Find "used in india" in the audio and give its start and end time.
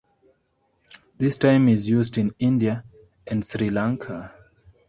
1.87-2.83